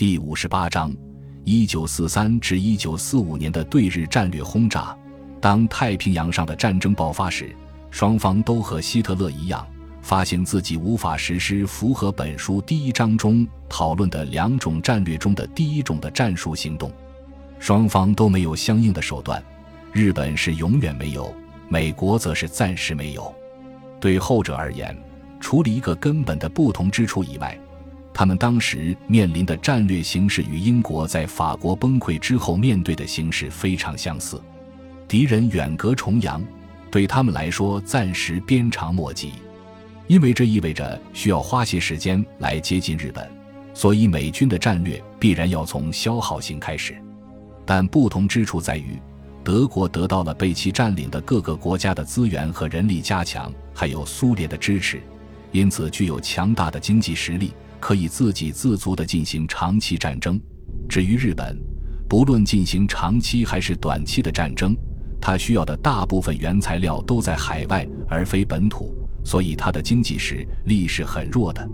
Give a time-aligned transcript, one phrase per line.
[0.00, 0.90] 第五十八章：
[1.44, 4.96] 一九四三至一九四五年的对日战略轰炸。
[5.42, 7.54] 当太平洋上的战争爆发时，
[7.90, 9.66] 双方都和希特勒一样，
[10.00, 16.90] 发现自己无法实施符合本书第一章中讨论的两种战略中的第一种的战术行动。
[17.58, 19.44] 双方都没有相应的手段，
[19.92, 21.30] 日本是永远没有，
[21.68, 23.30] 美国则是暂时没有。
[24.00, 24.96] 对后者而言，
[25.40, 27.54] 除了一个根本的不同之处以外，
[28.12, 34.40] 他们当时面临的战略形势与英国在法国崩溃之后面对的形势非常相似。
[35.08, 36.42] 敌人远隔重洋，
[36.90, 39.32] 对他们来说暂时鞭长莫及，
[40.06, 43.28] 因为这意味着需要花些时间来接近日本，
[43.74, 46.96] 所以美军的战略必然要从消耗型开始。
[47.64, 49.00] 但不同之处在于，
[49.42, 55.00] 德国得到了被其占领的各个国家的资源和人力加强，还有苏联的支持，
[55.52, 60.40] 因此具有强大的经济实力，可以自给自足地进行长期战争。
[60.88, 61.58] 至于日本，
[62.08, 64.76] 不论进行长期还是短期的战争。
[65.20, 71.68] 它需要的大部分原材料都在海外，而非本土，所以它的经济实力是很弱的。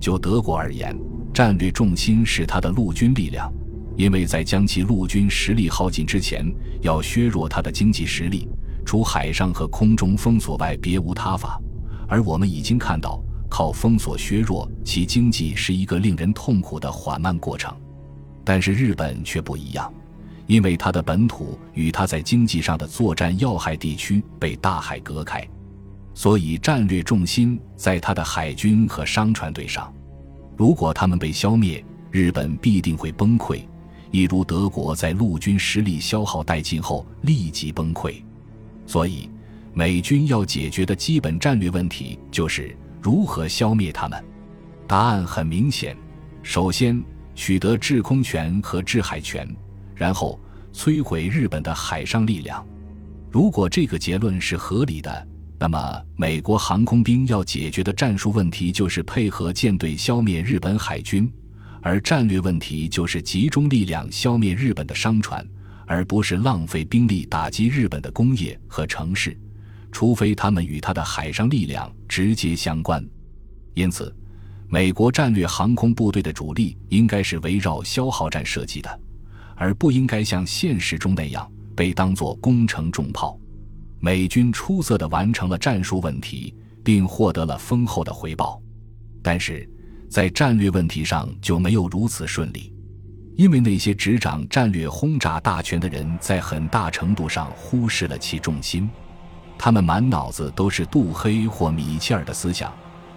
[0.00, 0.96] 就德国而言，
[1.34, 3.52] 战略重心是它的陆军力量，
[3.96, 8.48] 因为在将其陆军实力耗尽之前，要削弱它的经济实力，
[8.86, 11.60] 除海上和空中封锁外，别无他法。
[12.08, 17.74] 而我们已经看到，靠封锁削弱其经济是一个令人痛苦的缓慢过程。
[18.44, 19.92] 但是日本却不一样。
[20.46, 25.46] 因为它的本土与它在经济上的作战要害地区被大海隔开，
[26.14, 29.92] 所以战略重心在它的海军和商船队上。
[30.56, 33.60] 如果他们被消灭，日本必定会崩溃，
[34.10, 38.14] 一如德国在陆军实力消耗殆尽后立即崩溃。
[38.86, 39.28] 所以，
[39.74, 44.24] 美军要解决的基本战略问题就是如何消灭他们。
[44.86, 45.96] 答案很明显：
[46.42, 47.02] 首先，
[47.34, 49.48] 取得制空权和制海权。
[49.94, 50.40] 然后
[50.72, 52.64] 摧毁日本的海上力量。
[53.32, 61.28] 如果这个结论是合理的，那么美国航空兵要解决的战术问题就是配合舰队消灭日本海军，
[61.82, 65.44] 而战略问题就是集中力量消灭日本的商船，
[65.84, 69.36] 而不是浪费兵力打击日本的工业和城市，
[69.92, 73.04] 除非他们与他的海上力量直接相关。
[73.74, 74.14] 因此，
[74.68, 79.00] 美国战略航空部队的主力应该是围绕消耗战设计的。
[79.60, 83.36] 而不应该像现实中那样被当作攻城重炮。
[83.98, 88.62] 美军出色地完成了战术问题，并获得了丰厚的回报，
[89.20, 89.68] 但是
[90.08, 92.72] 在战略问题上就没有如此顺利，
[93.34, 98.88] 因为那些执掌战略轰炸大权的人在很大程度上忽视了其重心，
[99.58, 102.72] 他们满脑子都是杜黑或米切尔的思想，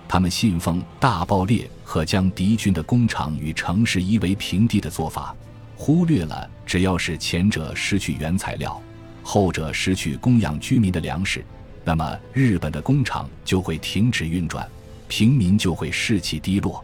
[0.08, 5.36] 他们信奉大爆裂和将敌军的工厂与城市夷为平地的做法。
[5.78, 8.82] 忽略了，只要是前者失去原材料，
[9.24, 11.46] 后者失去供养居民的粮食，
[11.86, 14.68] 那么日本的工厂就会停止运转，
[15.08, 16.84] 平民就会士气低落。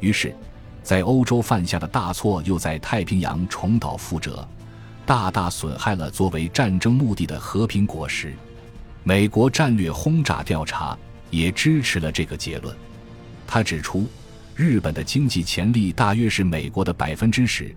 [0.00, 0.34] 于是，
[0.82, 4.46] 在欧洲犯下的大错又在太平洋重蹈覆辙，
[5.04, 8.34] 大大损害了作为战争目的的和平果实。
[9.04, 10.96] 美国战略轰炸调查
[11.30, 12.76] 也支持了这个结论。
[13.46, 14.06] 他指出，
[14.54, 17.74] 日本的经济潜力大约是美国的百分之十。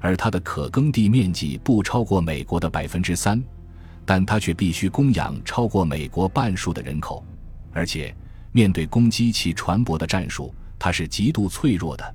[0.00, 3.42] 而它的可耕地面积不超过美国的百分之三，
[4.04, 7.24] 但它却必须供养超过美国半数的人口，
[7.72, 8.14] 而且
[8.52, 12.14] 面对攻击其船舶的战术，它是极度脆弱的，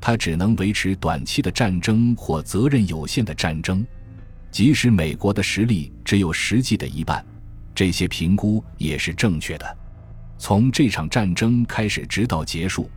[0.00, 3.86] 它只能维持短期的战争或责任有限的战争，
[4.50, 7.22] 即使美国的实力只有实际的一半，
[7.78, 9.78] 这些评估也是正确的。
[10.36, 12.90] 从这场战争开始直到结束，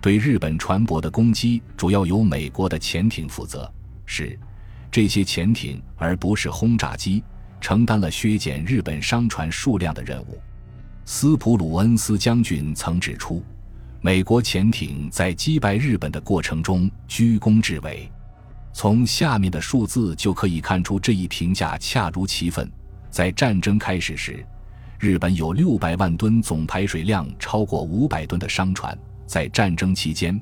[0.00, 3.68] 对日本船舶的攻击主要由美国的潜艇负责。
[4.06, 4.38] 是，
[4.92, 7.24] 这些潜艇而不是轰炸机
[7.60, 10.40] 承担了削减日本商船数量的任务。
[11.04, 13.42] 斯普鲁恩斯将军曾指出，
[14.00, 18.08] 美国潜艇在击败日本的过程中居功至伟。
[18.72, 22.70] 从下面的数字就可以看出这一评价恰如其分。
[23.10, 24.44] 在战争开始时，
[24.98, 28.92] 日本有六百万吨总排水量超过五百吨的商船；
[29.26, 30.40] 在战争期间，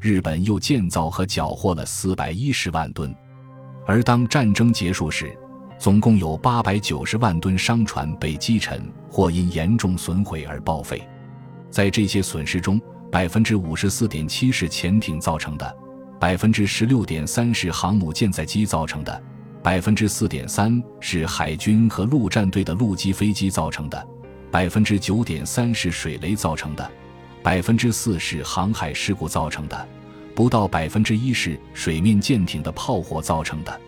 [0.00, 3.14] 日本又建造和缴获了四百一十万吨，
[3.86, 5.36] 而当战争结束时，
[5.78, 11.06] 总共有八百九十万吨商船被击沉或因严重损毁而报废。
[11.70, 12.80] 在这些损失中，
[13.12, 15.76] 百分之五十四点七是潜艇造成的，
[16.18, 19.22] 百分之十六点三是航母舰载机造成的，
[19.62, 24.08] 百分之四点三是海军和陆战队的陆基飞机造成的，
[24.50, 26.90] 百分之九点三是水雷造成的。
[27.42, 29.88] 百分之四是航海事故造成的，
[30.34, 33.80] 不到百分之一是水面舰艇的炮火造成的。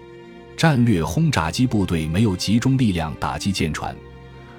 [0.56, 3.94] 战略轰炸机部队没有集中力量打击舰船，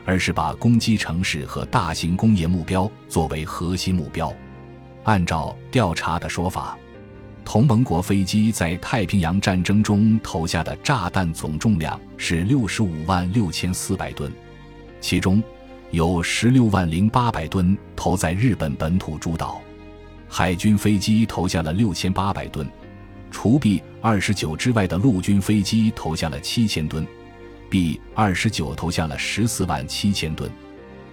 [0.05, 4.33] 而是把攻击城市和大型工业目标作为核心目标。
[5.03, 6.77] 按照调查的说法，
[7.43, 14.31] 同盟国飞机在太平洋战争中投下的炸弹总重量是六十五万六千四百吨，
[15.01, 15.43] 其中
[15.89, 19.59] 有十六万零八百吨投在日本本土诸岛，
[20.29, 22.65] 海军飞机投下了六千八百吨，
[23.31, 27.05] 除 B 二十九之外的陆军飞机投下了七千吨
[27.69, 30.49] ，B 二十九投下了十四万七千吨，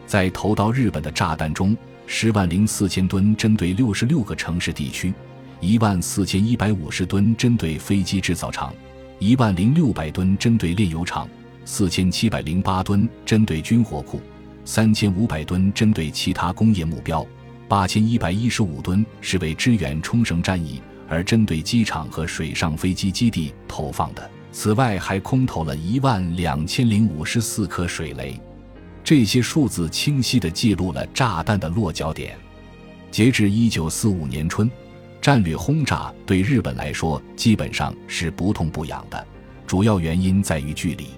[0.06, 1.76] 在投到日本的炸弹中。
[2.10, 5.12] 十万零四千吨针对六十六个城市地区，
[5.60, 8.72] 一万四千一百五十吨针对飞机制造厂，
[9.18, 11.28] 一万零六百吨针对炼油厂，
[11.64, 14.20] 四千七百零八吨针对军火库，
[14.64, 17.26] 三千五百吨针对其他工业目标，
[17.66, 24.30] 八千一百一十五吨是为支援冲绳战役而针对机场和水上飞机基地投放的。
[24.52, 28.40] 此外，还空投了一万两千零五十四颗水雷。
[29.02, 32.36] 这些数字清晰地记录了炸弹的落脚点。
[33.10, 34.70] 截至一九四五年春，
[35.28, 39.26] 战略轰炸对日本来说基本上是不痛不痒的，
[39.66, 41.08] 主要原因在于距离。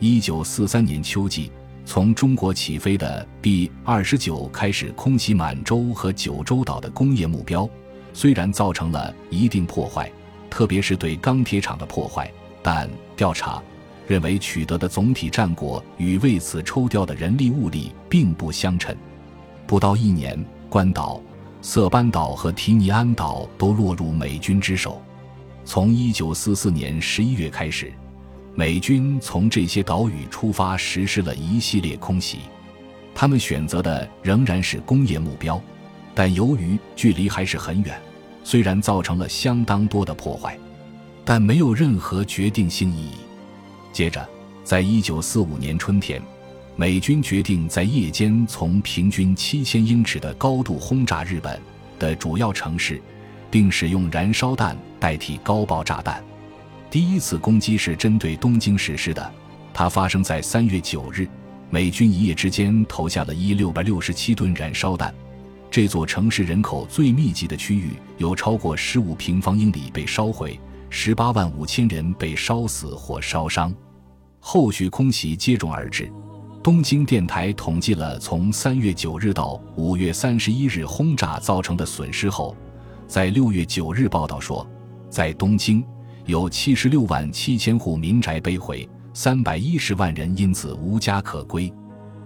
[0.00, 1.52] 一九四三年秋季，
[1.84, 7.68] 从中国起飞的 B 二十九开始空袭满洲和九州岛的工业目标，
[8.14, 10.10] 虽然造成了一定破坏，
[10.48, 12.32] 特别是对钢铁厂的破坏，
[12.62, 13.62] 但调查。
[14.06, 18.96] 认为取得的总体战果与为此抽调的人力物力并不相称。
[19.66, 21.20] 不到一年，关岛、
[21.64, 25.00] 色班岛和提尼安岛都落入美军之手。
[25.64, 27.90] 从1944年11月开始，
[28.54, 32.40] 美军从这些岛屿出发，实施了一系列空袭。
[33.14, 35.58] 他们选择的仍然是工业目标，
[36.14, 37.98] 但由于距离还是很远，
[38.44, 40.58] 虽然造成了相当多的破坏，
[41.24, 43.14] 但没有任何决定性意义。
[43.90, 44.28] 接着，
[44.62, 46.20] 在一九四五年春天，
[46.76, 51.60] 美军决定在夜间从平均七千英尺的高度轰炸日本
[52.00, 53.00] 的主要城市，
[53.48, 56.22] 并使用燃烧弹代替高爆炸弹。
[56.90, 59.32] 第一次攻击是针对东京实施的，
[59.72, 61.28] 它发生在三月九日。
[61.70, 65.14] 美军一夜之间投下了一六百六十七吨燃烧弹，
[65.70, 70.58] 这座城市人口最密集的区域有超过十五平方英里被烧毁，
[70.90, 73.72] 十八万五千人被烧死或烧伤。
[74.40, 76.12] 后续空袭接踵而至，
[76.64, 82.56] 东京电台统计了从三月九日到五月三十一日轰炸造成的损失后，
[83.06, 84.66] 在六月九日报道说，
[85.10, 85.84] 在东京
[86.24, 91.70] 有七十六万七千户民宅被毁，三百一十万人因此无家可归；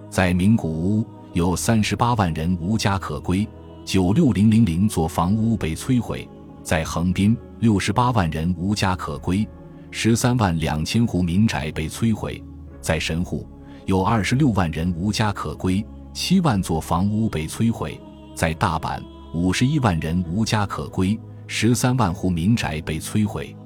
[0.08, 3.44] 在名古屋有三十八万人无家可归，
[3.84, 6.18] 九六零零零座房屋被摧毁；
[6.62, 9.44] 在横滨六十八万人无家可归。
[9.90, 12.40] 十三万两千户民宅被摧毁，
[12.80, 13.44] 在神户
[13.88, 15.82] 有二十六万人无家可归，
[16.12, 17.98] 七万座房屋被摧毁；
[18.34, 19.02] 在大阪
[19.32, 23.56] 五十一万人无家可归，十三万户民宅被摧毁。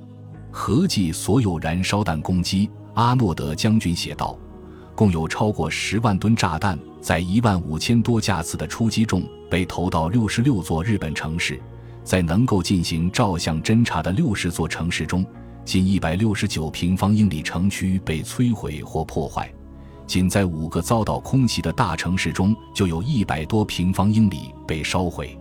[0.52, 4.38] 合计所有燃烧弹攻击，阿诺德将军写道，
[4.94, 11.60] 共有超过十万吨炸弹在一万五千多架次的出击中被投到六十六座日本城市，
[12.04, 15.26] 在能够进行照相侦察的六十座城市中。
[15.64, 19.52] 近一百六十九平方英里城区被摧毁或破坏，
[20.06, 25.38] 仅在五个遭到空袭的大城市中，就有一百多平方英里被烧毁。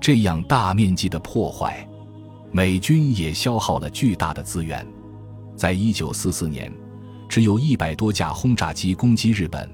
[0.00, 1.86] 这样大面积的破坏，
[2.50, 4.86] 美军也消耗了巨大的资源。
[5.56, 6.72] 在一九四四年，
[7.28, 9.64] 只有一百多架轰炸机攻击日本；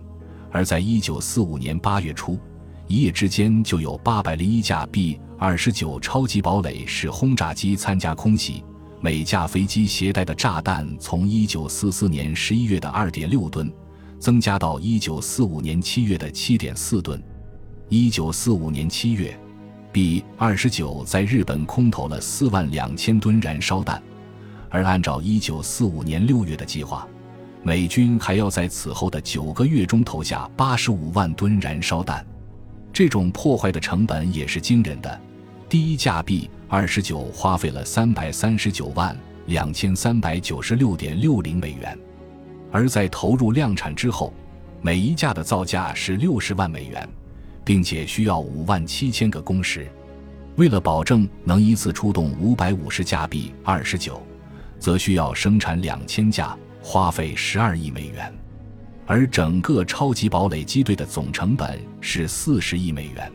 [0.50, 2.38] 而在一九四五年八月初，
[2.86, 8.62] 一夜之间就有八百零一架 B 二十九超级堡垒式轰炸机参加空袭。
[9.00, 13.72] 每架飞机携带的炸弹从1944年11月的2.6吨，
[14.18, 17.22] 增加到1945年7月的7.4吨。
[17.90, 19.38] 1945年7月
[19.92, 24.02] ，B-29 在日本空投了4万两千吨燃烧弹，
[24.68, 27.08] 而按照1945年6月的计划，
[27.62, 32.24] 美军还要在此后的九个月中投下85万吨燃烧弹。
[32.92, 35.20] 这种破坏的成本也是惊人的。
[35.68, 41.98] 第一架 B 二十九花费了三百三十九万两千三百九十六点六零美元，
[42.70, 44.32] 而在投入量产之后，
[44.80, 47.08] 每一架的造价是六十万美元，
[47.64, 49.90] 并且需要五万七千个工时。
[50.56, 54.20] 为了保证能一次出动五百五十架 B 二十九，
[54.78, 58.32] 则需要生产两千架，花费十二亿美元，
[59.06, 63.30] 而整个超级堡垒机队的总成本是四十亿美元。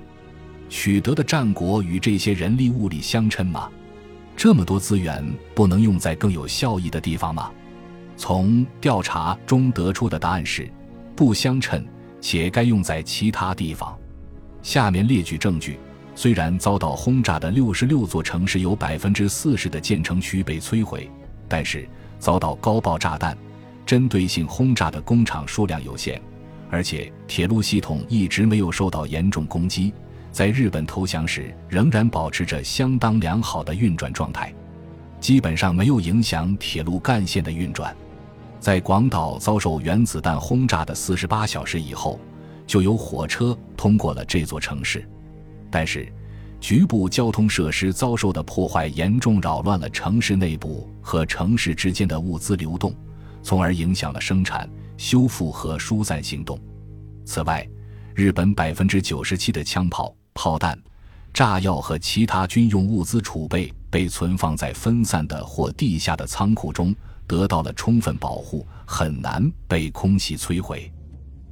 [0.70, 3.70] 取得的战果与这些人力物力相称吗？
[4.36, 5.24] 这么多资源
[5.54, 7.52] 不能用在更有效益的地方吗？
[8.26, 10.72] 从调查中得出的答案是
[11.14, 11.86] 不相称，
[12.22, 14.00] 且该用在其他地方。
[14.62, 15.78] 下面列举证据：
[16.16, 21.12] 虽然遭到轰炸的六十六座城市有百分之四十的建成区被摧毁，
[21.50, 21.86] 但是
[22.18, 23.38] 遭到高爆炸弹
[23.86, 26.22] 针对性轰炸的工厂数量有限，
[26.70, 29.94] 而且铁路系统一直没有受到严重攻击，
[30.32, 34.54] 在日本投降时仍然保持着相当良好的运转状态，
[35.20, 37.94] 基本上没有影响铁路干线的运转。
[38.64, 42.18] 在广岛遭受原子弹轰炸的四十八小时以后，
[42.66, 45.06] 就有火车通过了这座城市。
[45.70, 46.10] 但是，
[46.62, 52.96] 局部交通设施遭受的破坏严重扰乱了城市内部和城市之间的物资流动，
[53.42, 56.58] 从而影响了生产、修复和疏散行动。
[57.26, 57.68] 此外，
[58.16, 60.82] 日本百分之九十七的枪炮、炮弹、
[61.34, 66.96] 炸药和其他军用物资储备被存放在分散的或地下的仓库中。
[67.34, 70.92] 得到了充分保护，很难被空气摧毁。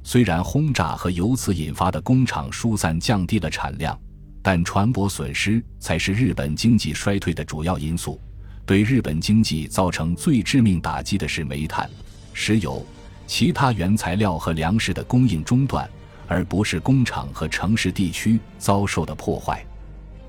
[0.04, 3.98] 虽然轰炸和由此引发的工厂疏散降低了产量，
[4.40, 8.20] 但船舶损失才是日本经济衰退的主要因素。
[8.64, 11.90] 对日本经济造成最致命打击的是煤炭、
[12.32, 12.86] 石油、
[13.26, 15.88] 其他原材料和粮食的供应中断，
[16.28, 19.66] 而不是工厂和城市地区遭受的破坏。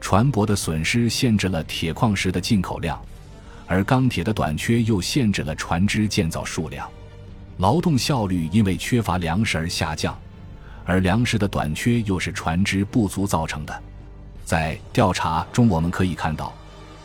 [0.02, 3.00] 船舶的损失限制了铁矿石的进口量。
[3.68, 6.88] 而钢铁的短缺又限制了船只建造数量，
[7.58, 10.18] 劳动效率因为缺乏粮食而下降，
[10.86, 13.84] 而粮食的短缺又是船只不足造成的。
[14.44, 16.54] 在调查中，我们可以看到，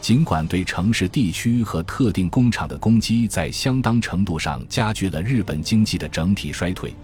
[0.01, 6.95] 尽管对城市地区和特定工厂的攻击在相当程度上加剧了日本经济的整体衰退，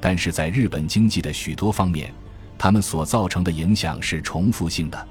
[0.00, 2.12] 但是在日本经济的许多方面，
[2.58, 5.08] 他们所造成的影响是重复性的。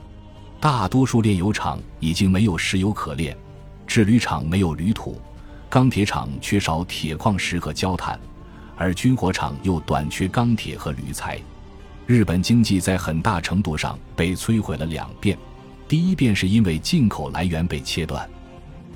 [0.59, 3.35] 大多数炼油厂已经没有石油可炼。
[3.87, 5.21] 制铝厂没有铝土，
[5.69, 8.19] 钢铁厂缺少铁矿石和焦炭，
[8.75, 11.39] 而军火厂又短缺钢铁和铝材。
[12.05, 15.37] 日本经济在很大程度上被摧毁了两遍：
[15.87, 18.29] 第一遍是因为进口来源被切断，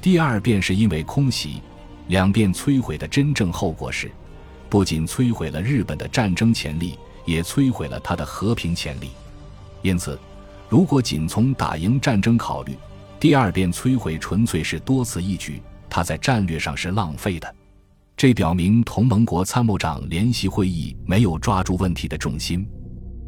[0.01, 1.62] 第二遍是因为空袭。
[2.08, 4.12] 两遍摧毁的真正后果是，
[4.67, 9.12] 不仅摧毁了日本的战争潜力，也摧毁了它的和平潜力。
[9.84, 10.19] 因此，
[10.67, 12.75] 如果仅从打赢战争考虑，
[13.19, 17.53] 第二遍摧毁纯粹是多此一举，它在战略上是浪费的。
[18.15, 22.65] 这表明同盟国参谋长联席会议没有抓住问题的重心。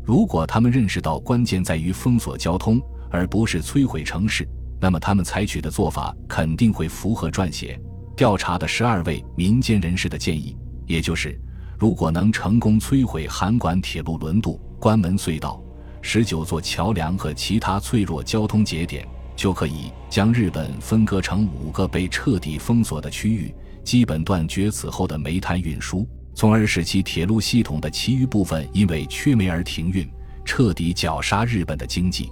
[0.02, 4.48] 如果他们认识到关键在于封锁交通，而不是摧毁城市，
[4.80, 7.78] 那么他们采取的做法肯定会符合撰写
[8.16, 10.56] 调查的十二位民间人士的建议，
[10.88, 11.38] 也就是：
[11.78, 15.62] 如果能成功摧毁函馆铁路轮渡、关门隧道、
[16.02, 19.06] 十九座桥梁和其他脆弱交通节点。
[19.42, 23.52] 就可以将日本分割成五个被彻底封锁的区域，
[23.84, 30.08] 基本断绝此后的煤炭运输，从而使其铁路系统的其余部分因为缺煤而停运，
[30.46, 32.30] 彻底绞杀日本的经济。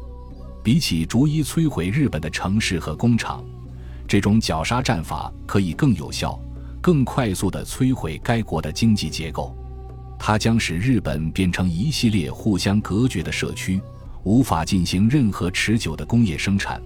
[0.64, 3.44] 比起逐一摧毁日本的城市和工厂，
[4.08, 6.40] 这种绞杀战法可以更有效、
[6.80, 9.58] 更快速地摧毁该国的经济结构。
[10.20, 13.82] 它将使日本变成一系列互相隔绝的社区，
[14.22, 16.80] 无法进行任何持久的工业生产。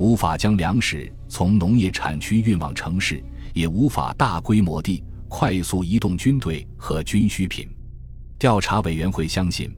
[0.00, 7.68] 无法将粮食从农业产区运往城市，也无法大规模地快速移动军队和军需品。
[8.38, 9.70] 调查委员会相信，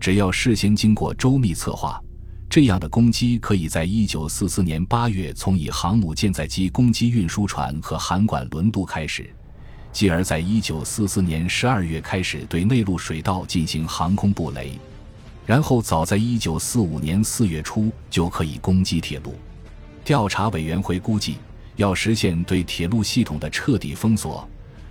[0.00, 2.02] 只要事先经过周密策划，
[2.48, 9.32] 这样的攻击可以在一九四四年八月从以航母舰载机攻击运输船和函馆轮渡开始，
[9.92, 14.72] 继而在一九四四年十二月开始对内陆水道进行航空布雷，
[15.46, 19.32] 然后早在一九四五年四月初就可以攻击铁路。
[20.04, 21.36] 调查委员会估计，
[21.76, 24.48] 要实现对铁路系统的彻底封锁，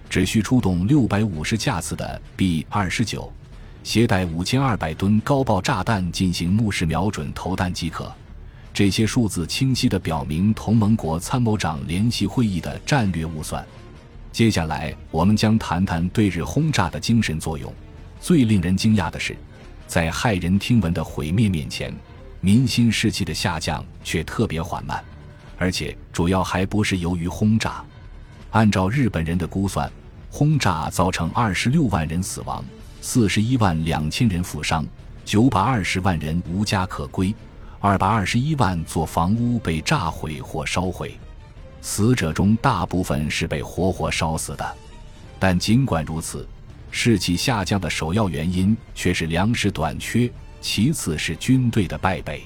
[0.10, 3.32] 只需出动六百五十架次的 B 二十九，
[3.84, 8.12] 携带五千二百吨高爆炸弹进行目视瞄准投弹即可。
[8.72, 13.66] 这些数字清晰地表明同盟国参谋长联席会议的战略误算。
[14.32, 17.74] 接下来，我们将谈谈对日轰炸的精神作用。
[18.22, 19.36] 最令人惊讶的是，
[19.88, 21.94] 在骇人听闻的毁灭面前。
[22.42, 25.04] 民心士气的下降却特别缓慢，
[25.58, 27.84] 而且主要还不是由于轰炸。
[28.52, 29.92] 按照日本人的估算，
[30.30, 32.64] 轰炸造成二十六万人死亡，
[33.02, 34.86] 四十一万两千人负伤，
[35.26, 37.36] 九百二十万人无家可归，
[37.80, 41.18] 二百二十一万座房屋被炸毁或烧毁。
[41.82, 44.78] 死者中大部分是被活活烧死的。
[45.38, 46.48] 但尽管如此，
[46.90, 50.30] 士气下降的首要原因却是粮食短缺。
[50.62, 52.42] 其次是军队的败北。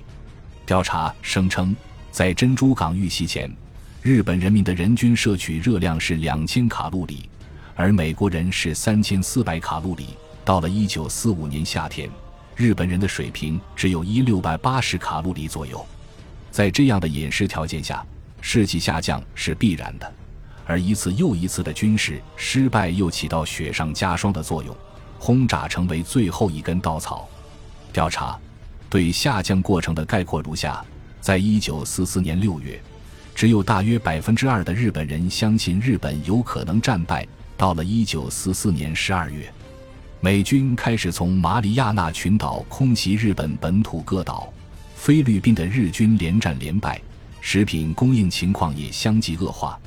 [0.65, 1.75] 调查声称，
[2.11, 3.51] 在珍珠港遇袭前，
[4.01, 7.29] 日本人民的人均摄取热量是两千卡路里，
[7.75, 10.15] 而美国人是三千四百卡路里。
[10.45, 12.09] 到了一九四五年夏天，
[12.55, 15.85] 日本人的水平只有一六百八十卡路里左右。
[16.51, 18.05] 在这样的饮食条件下，
[18.41, 20.13] 士气下降是必然的。
[20.65, 24.75] 而一次又一次的军事失败又起到雪上加霜的作用，
[25.19, 27.27] 轰炸成为最后一根稻草。
[27.93, 28.37] 调查
[28.89, 30.83] 对下降过程的概括如下：
[31.21, 32.81] 在一九四四年六月，
[33.33, 37.25] 只有大约百分之二的日本人相信日本有可能战败。
[37.55, 39.49] 到了一九四四年十二月，
[40.19, 44.51] 美军开始从马里亚纳群岛空袭日本本土各岛，
[44.95, 46.99] 菲律宾的日军连战连败，
[47.41, 49.79] 食品供应情况也相继恶化。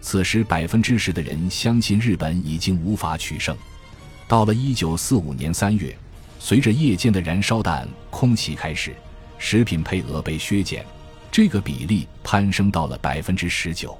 [0.00, 3.56] 此时，百分之十的人相信日本已经无法取胜。
[4.26, 5.96] 到了一九四五年三月，
[6.44, 8.92] 随着夜间的燃烧弹空袭开始，
[9.38, 10.84] 食品配额被削减，
[11.30, 13.96] 这个比例攀升到了百分之十九。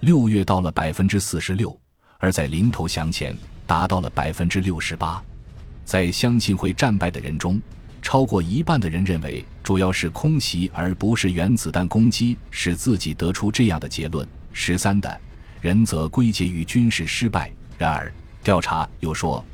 [0.00, 1.78] 六月到了百分之四十六，
[2.18, 3.32] 而在临投降前
[3.64, 5.22] 达到了百分之六十八。
[5.84, 7.62] 在相信会战败的人中，
[8.02, 14.26] 超过一半的人认为主要是空袭而不是原子弹攻击使自己得出这样的结论。
[14.52, 15.20] 十三的。
[15.60, 17.52] 人则归结于军事失败。
[17.78, 19.44] 然而，调查又说，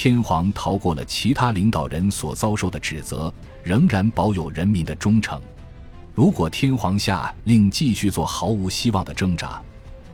[0.00, 5.42] 天皇逃过了其他领导人所遭受的指责，仍然保有人民的忠诚。
[6.14, 9.60] 如果天皇下令继续做毫无希望的挣扎，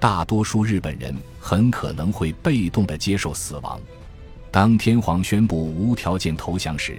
[0.01, 3.79] 大多数日本人很可能会被动地接受死亡。
[4.51, 6.97] 当天皇宣布无条件投降时，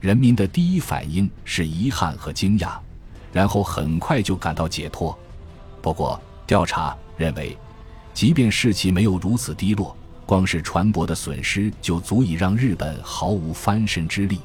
[0.00, 2.72] 人民的第一反应是遗憾和惊讶，
[3.32, 5.16] 然后很快就感到解脱。
[5.80, 7.56] 不过，调查认为。
[8.12, 14.40] 即便士气没有如此低落，光是船舶的损失就足以让日本毫无翻身之力。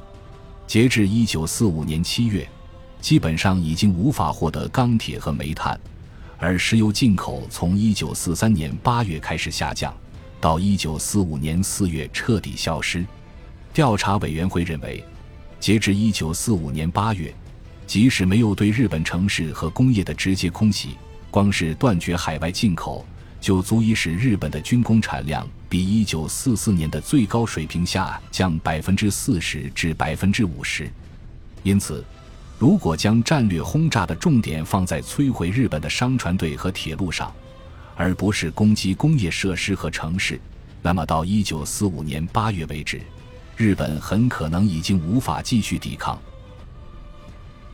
[0.66, 2.46] 截至一九四五年七月，
[3.00, 5.78] 基本上已经无法获得钢铁和煤炭，
[6.38, 9.92] 而石油进口从一九四三年八月开始下降，
[10.40, 13.04] 到一九四五年四月彻底消失。
[13.72, 15.02] 调查委员会认为，
[15.58, 17.34] 截至一九四五年八月，
[17.86, 20.90] 即使没有对日本城市和工业的直接空袭，
[21.30, 23.04] 光是断绝海外进口。
[23.40, 30.90] 就足以使日本的军工产量比一九四四年的最高水平下降百分之四十至百分之五十。
[31.62, 32.04] 因此，
[32.58, 37.32] 如果将战略轰炸的重点放在摧毁日本的商船队和铁路上，
[37.96, 40.38] 而不是攻击工业设施和城市，
[40.82, 43.00] 那么到一九四五年八月为止，
[43.56, 46.18] 日本很可能已经无法继续抵抗。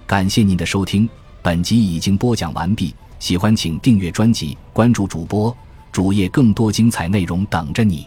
[0.07, 1.09] 感谢您的收听，
[1.43, 2.95] 本集已经播讲完毕。
[3.27, 5.53] 喜欢请订阅专辑，关注主播
[5.91, 8.07] 主页，更多精彩内容等着你。